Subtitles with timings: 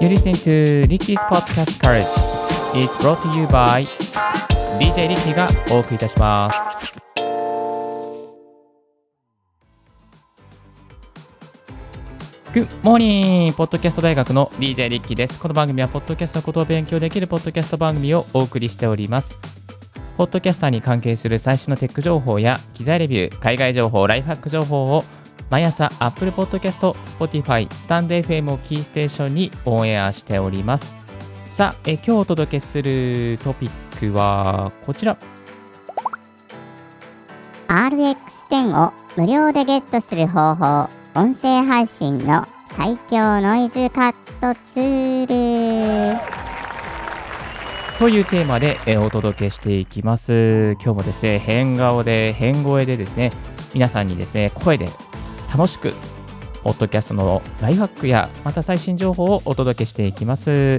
[0.00, 2.08] You listen to Ricky's Podcast Courage.
[2.72, 3.86] It's brought to you by
[4.78, 6.58] DJ Ricky がお送りいたします。
[12.54, 13.52] Good morning!
[13.52, 15.38] ポッドキャスト大学の DJ リッキーです。
[15.38, 19.36] この番組は、ポッドキャストのことを勉強できるポッドキャスト番組をお送りしております。
[20.16, 25.04] ポッドキャスターに関係する最新のテック情報や機材レビュー、海外情報、ライフハック情報を
[25.50, 30.94] 毎朝 Apple Podcast、Spotify、スタンド FM をキーステーションにオンエアしております。
[31.48, 35.18] さあ、え今日お届けするトピックはこちら。
[37.66, 46.20] RX10 を無料でゲットする方法、音声配信の最強ノイズカットツール。
[47.98, 50.76] というテーマでお届けしていきます。
[50.82, 53.32] 今日もですね、変顔で、変声でですね、
[53.74, 54.88] 皆さんにですね、声で
[55.50, 55.92] 楽しく、
[56.62, 60.78] ポッドキャストのライフハックや、また最新情報をお届けしていきます。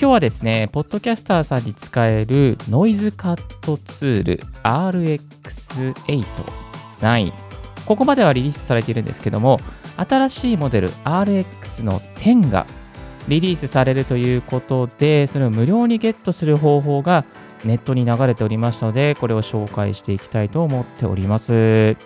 [0.00, 6.24] 今日はですね、ポッドキャスターさんに使えるノイズカットツール RX8
[7.00, 7.32] 9
[7.86, 9.60] ここまではリリースされているんですけども、
[9.96, 12.66] 新しいモデル RX の10が
[13.28, 17.24] リリースされるということで、それを無料にゲットする方法が
[17.64, 21.96] ネットに流れておりましたので、これを紹介していきたいと思っております。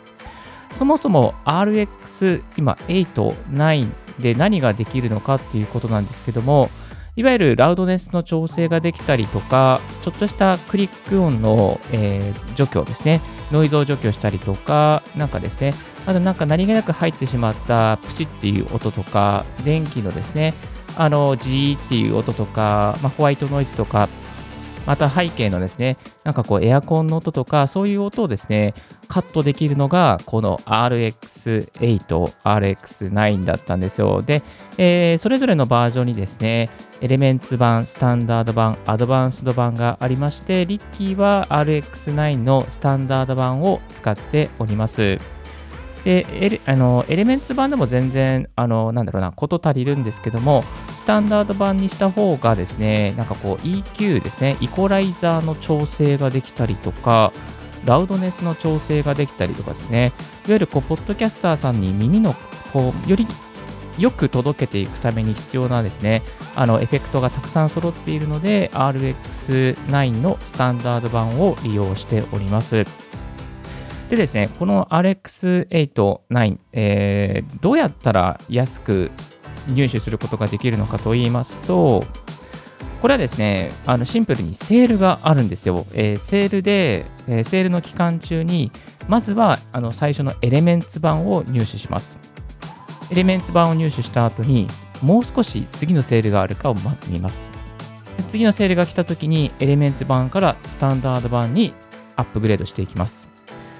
[0.73, 3.13] そもそも RX 今8、
[3.53, 6.71] 9で何ができるのかっていうことなんですけども、
[7.15, 13.21] いわゆるラウドネスの調整ができたりとか、ちょっとしたクリック音の、えー、除去ですね、
[13.51, 15.75] ノイズを除去したりとか、なんかですね、
[16.07, 20.55] あとなんか何気なく入ってしまったプチっていう音とか、電気のですね、
[20.97, 24.09] あの、ジーっていう音とか、まあ、ホワイトノイズとか、
[24.87, 28.75] また背景のですね、なんかこうエアコンの音とか、そういう音をですね、
[29.09, 32.07] カットできるのが、この RX8、
[32.43, 34.23] RX9 だったんですよ。
[34.23, 34.43] で、
[34.79, 45.19] えー、それぞれのバージョンにですね、エレメンツ版、スタンダード版、アドバンスド版がありまして、リッキーは RX9 のスタンダード版を使っております。
[46.05, 50.65] で、エレあのエレメンツ版でも全然、あの、なんだろうな、こと足りるんですけども、
[51.03, 57.33] スタンダード版にした方がですね、なんかこう EQ ですね、イコライザーの調整ができたりとか、
[57.85, 60.13] ラウドネスの調整ができたりとかですね、
[60.47, 62.37] いわゆるこう、ポッドキャスターさんに耳の、
[62.73, 63.27] こう、より
[63.99, 66.23] よく届けていくために必要なですね、
[66.55, 72.85] あのエフェクトがたくさん揃っているので、RX9 のスタンダード版を利用しております。
[74.09, 79.11] でですね、この RX8、9、えー、どうやったら安く
[79.69, 82.05] 入手することができるのかと言いますと、
[83.01, 85.87] これはですね、あのシンプルにセールがあるんですよ。
[85.93, 88.71] えー、セールで、えー、セールの期間中に、
[89.09, 92.21] まずはあの最初のエレメンツ版を入手します。
[93.11, 94.69] エレメンツ版を入手した後に、
[95.03, 97.51] もう少し次のセールがあるかを待ってみます。
[98.29, 101.75] 次のセールが来た時に、エレメンツ版からスタンダード版に
[102.15, 103.29] アップグレードしていきます。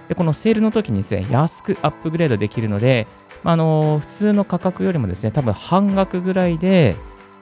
[0.09, 3.07] で、このセールの時にですね、安くアップグレードできるので、
[3.45, 6.97] あの、普通の価格よりもですね、多分半額ぐらいで、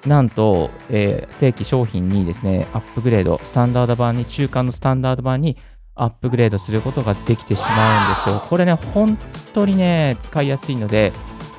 [0.06, 5.56] なんと、えー、正規商品にですね、アップグレード、スタンダード版に、中間のスタンダード版に
[5.94, 8.42] アップグレードすることができてしまうんですよ。
[8.48, 9.18] これね、本
[9.52, 11.12] 当にね、使いやすいので、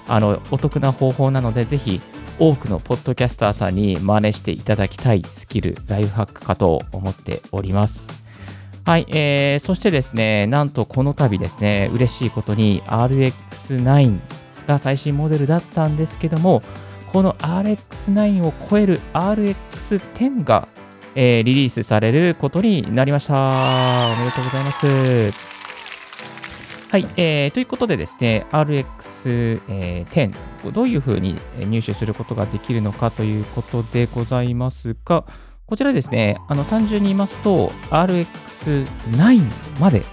[0.07, 2.01] あの、お得な方法なので、ぜひ、
[2.39, 8.20] 多くのポッドキャスターさんに真似していただきたいスキル、ライフハックかと思っております。
[8.83, 14.19] はい、えー、そしてですね、なんとこの度ですね、嬉しいことに RX9
[14.67, 16.61] が最新モデルだったんですけども、
[17.11, 20.67] この RX9 を超える RX10 が、
[21.13, 23.35] えー、リリースされることになりました。
[23.35, 25.51] おめでとうございます。
[26.89, 35.23] はい、えー、ということでですね、RX10、えー、どういうふうに入手することができるのかということでございますが、
[35.71, 39.41] こちらですね、あの単純に言いますと、RX9
[39.79, 40.03] まで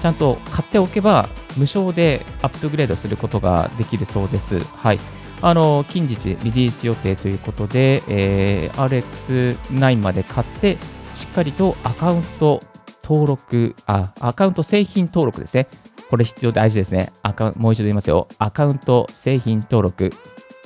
[0.00, 4.58] ちゃんと買っておけば、無償でアップグレードすることができるそうです。
[4.58, 4.98] はい。
[5.40, 10.78] あの、近日リリース予定ということで、えー、RX9 まで買って、
[11.14, 12.60] しっかりとアカウント
[13.04, 15.68] 登録、あ、アカウント製品登録ですね。
[16.10, 17.12] これ必要大事ですね。
[17.22, 18.26] アカもう一度言いますよ。
[18.38, 20.10] アカウント製品登録。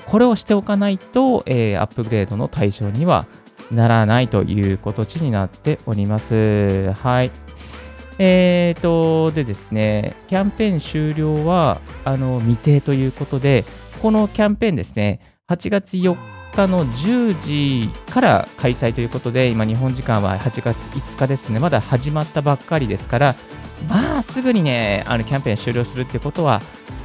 [0.06, 3.26] これをしておかないと、えー、アップグレードの対象には
[3.72, 6.92] ならないという形になっております。
[6.92, 7.30] はい。
[8.19, 13.64] えーと、でですね、キャンペーン終了はあの未定ということで、
[14.00, 16.16] このキャンペーンですね、8月4
[16.54, 23.34] 日の10時から開催ということで、今、日本時間は8月5日ですね、まだ始まったばっかりですから、
[23.88, 26.60] まあ、すぐにね、あのキャンペーン終了するってことは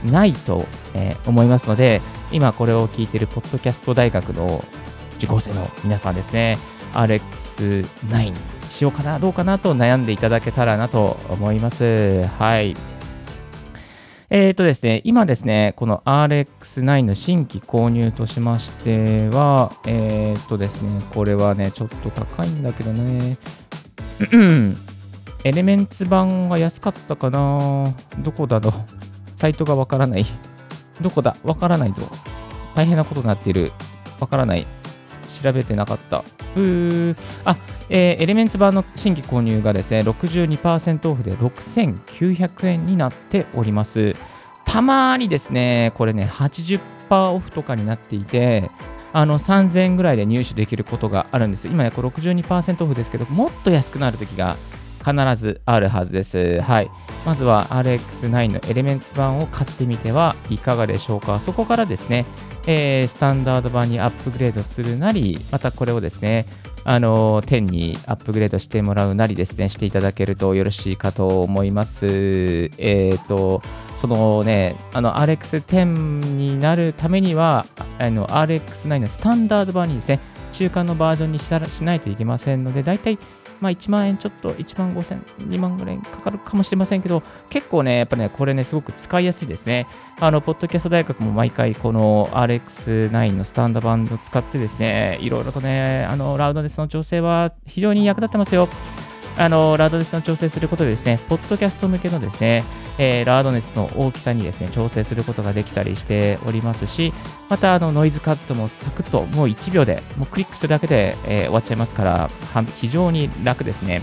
[0.05, 4.63] ないと、えー、思いますので、今これを聞いているポッドキャスト大学の
[5.17, 6.57] 受講生の皆さんですね、
[6.93, 8.33] RX9
[8.69, 12.25] しようかな、どうかなと悩んでいただけたらなと思います。
[12.39, 12.75] はい。
[14.29, 23.37] えっ、ー、とですね、今ですね、この RX9 の新規購入としましては、えっ、ー、とですね、これはね、ちょっと高いんだけどね、
[25.43, 28.73] エレメンツ版が安かったかなどこだろう
[29.37, 30.25] サイトがわからない。
[30.99, 31.37] どこだ？
[31.43, 32.01] わからないぞ。
[32.75, 33.71] 大変なことになっている。
[34.19, 34.65] わからない。
[35.27, 36.23] 調べてなかった。
[36.55, 37.15] うー。
[37.45, 37.57] あ、
[37.89, 44.15] えー、エレメンツ版の新規購入がですね、62%オフで6900円になっております。
[44.65, 46.79] たまにですね、これね、80%
[47.29, 48.69] オフとかになっていて、
[49.13, 51.67] あの3000円ぐらいで入手できることがあるんです。
[51.67, 54.57] 今ね、これ62%オフですけど、もっと安くなるときが
[55.03, 56.61] 必ずあるはずです。
[56.61, 56.91] はい。
[57.25, 61.39] まずは RX9 のエレメンツ版を買ってみてはいかがでしょうか。
[61.39, 62.25] そこからですね、
[62.65, 66.45] えー、スタンダード版にアップグレードするなり、またこれをですね、
[66.83, 72.05] あの10にアップグレードしてもらうなりですね、していただけるとよろしいかと思います。
[72.07, 73.61] えっ、ー、と、
[73.95, 75.85] そのね、あの RX10
[76.35, 77.65] になるためには、
[77.99, 80.19] あの RX9 のスタンダード版にですね、
[80.53, 83.19] 中間のバージョンにしたらしないといけませんので、だいたい
[83.59, 89.87] まあ、1万円ちょっと、1万5千、2万ぐらいかかるかもしれませんけど、結構ね、やっぱね、これね、すごく使いやすいですね。
[90.19, 98.69] あの、ポッドキャスト大学も毎回、この RX9 のスタンダーバンドを使ってですね、いろいろとね、あの、ラウドネスの調整は非常に役立ってますよ。
[99.37, 102.63] あの、ラードネスの調整することでですね、ポッドキャスト向けのですね、
[102.97, 107.13] えー、ラードネスの大きさにですね、調整することができたりしておりますし、
[107.47, 112.29] また、あの、ノイズカットもサクッと、もう1秒で、もうクリックするだけで、えー、終わっちゃいますから、
[112.77, 114.01] 非常に楽ですね。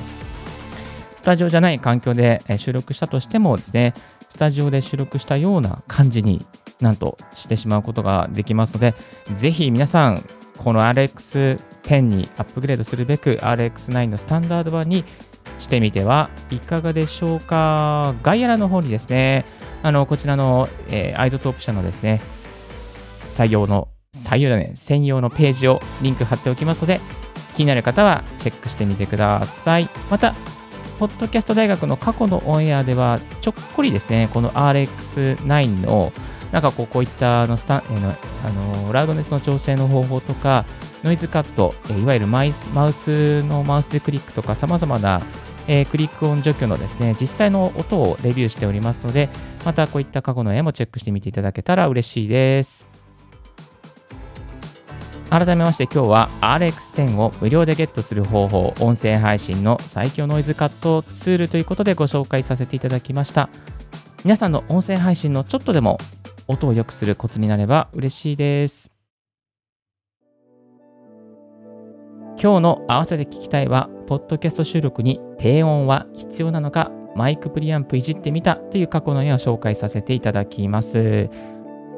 [1.16, 3.94] スタジオじゃない環境で収録したとしてもですね、
[4.28, 6.46] スタジオで収録したような感じに
[6.80, 8.94] なんとしてしまうことができますので、
[9.32, 10.22] ぜひ皆さん、
[10.64, 15.04] この RX10 にアップグレードするべく RX9 のスタンダード版に
[15.58, 18.14] してみてはいかがでしょうか？
[18.22, 19.44] 概要欄の方にですね、
[19.82, 22.22] あのこちらの、えー、 iZotope 社のですね、
[23.28, 27.00] 採用の、採用だね、専用のページをリンク貼っておきますので、
[27.54, 29.90] 気になる方はチェックしてみてください。
[30.10, 30.34] また、
[30.98, 36.12] ポッドキャスト大学の過去のオンエアでは、ちょっこりですね、この RX9 の
[36.54, 38.14] なんかこうこういったあのスタえの
[38.44, 40.64] あのラウドネスの調整の方法とか、
[41.02, 45.20] ノイズカット、えいわゆるマイスマウスのマウスでクリックとか、さまざまな、
[45.66, 49.30] え、クリックオン除去のですね、実際の音をレビューしておりますので、
[49.64, 52.88] またこういった過去の絵もチェックしてみていただけたら嬉しいです。
[55.28, 63.48] 改めまして今日は RX10 を無料でゲットする方法、音声配信の最強ノイズカットツールということでご紹介させていただきました。
[64.22, 65.98] 皆さんの音声配信のちょっとでも
[66.48, 68.92] 音を良くするコツになれば嬉しいです。
[72.40, 81.30] 今日の合わせて聞きたいは、ポッドキャスト収録に低音は必要なのか、マイクプリアンプいじってみたという過去の絵を紹介させていただきます。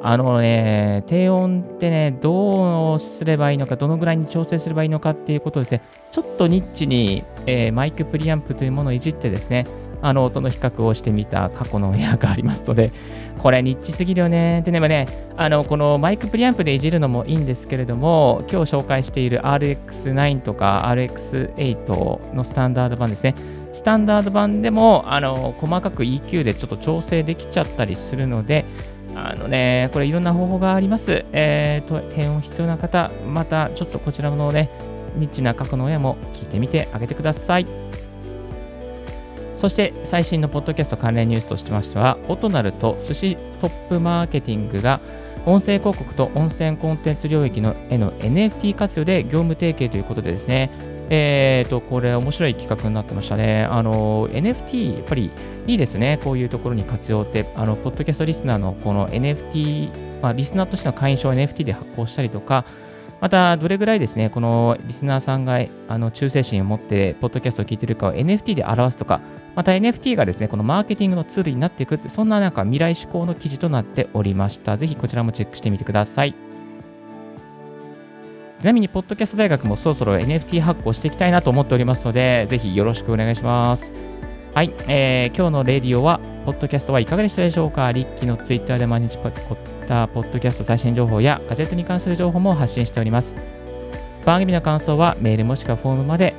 [0.02, 9.64] あのね、低音ってね、どうすればいいのか、どのぐらいに調整すればいいのかっていうことですね、ちょっとニッチに、えー、マイクプリアンプというものをいじってですね、
[10.02, 12.92] あの音の比較をしてみた過去の部屋がありますので、
[13.38, 14.62] これニッチすぎるよね。
[14.64, 15.06] でね、まあね、
[15.36, 23.34] あの、このマイクプリアンプでいじるのもいいんですけれども、今日紹介している RX9 とか RX8 のスタンダード版ですね。
[23.72, 28.64] スタンダード版でも、あの、細かく EQ でちょっと調整できちゃったりするので、
[29.16, 31.24] あのね、これいろんな方法があります。
[31.32, 34.70] えーと、低音必要な方、またちょっとこちらのね、
[35.16, 37.66] ニッチな過去の親も聞いてみてあげてください。
[39.56, 45.00] そして最新のポッドキャスト関連ニュースとしましては、オトナルと寿司トップマーケティングが
[45.46, 50.70] 音声広告と音声コンテンツ領域のへの NFT 活用で業務提携ということでですね、
[51.08, 53.64] えっ、ー、と、これ面白い企画になってましたね。
[53.64, 55.30] あの、NFT、やっぱり
[55.66, 56.18] いいですね。
[56.22, 62.66] こういうところに活用って、あの、ポッドキャストリスナーのこの NFT、まあ、リスナーとしての会員証を NFT で発行したりとか、
[63.20, 65.58] また、どれぐらいですね、このリスナーさんが
[65.88, 69.20] あの忠誠心を持って、ポッドキャストを聞いてるかを NFT で表すとか、
[69.54, 74.76] また NFT がですね、このマーケティングのツールになっていくって、そんななんか未来志向の記事となっておりました。
[74.76, 76.34] ぜひこちらもチェックしてみてください。
[78.60, 83.94] ちなみに、ポッドキャスト大学もそろそろ NFT 発行していきたいなと思っておりますので、ぜひよろしくお願いします。
[84.54, 87.90] はい、えー、今日のレディオは、ポッドキャストはいかがでしたでしょうか？
[87.92, 93.36] リッキーのツイッターで毎日ポッたポッドキャスト最新情報やガジェットに関する情報も発信しております。
[94.24, 96.34] 番組の感想はメールもしくはフォームまで。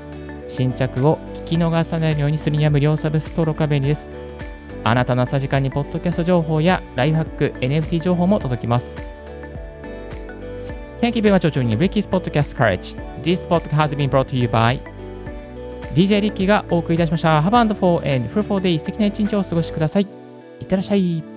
[0.47, 4.07] 新着を聞き逃さないようにするには無料サブス登録が便利です。
[4.83, 8.97] あなたの朝時間にポッドキャスト情報やライフハック、NFT 情報も届きます。
[11.01, 14.79] Thank you very much for joining Ricky's Podcast Courage.This podcast has been brought to you by
[15.93, 17.41] DJ リッキーがお送りいたしました。
[17.41, 18.79] Have a wonderful and fruitful day.
[18.79, 20.03] 素敵な一日をお過ごしください。
[20.03, 21.36] いってらっしゃい。